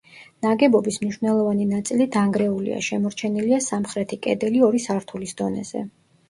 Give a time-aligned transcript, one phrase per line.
[0.43, 5.85] ნაგებობის მნიშვნელოვანი ნაწილი დანგრეულია, შემორჩენილია სამხრეთი კედელი ორი სართულის დონეზე.